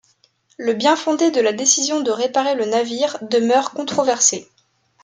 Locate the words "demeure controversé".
3.21-4.47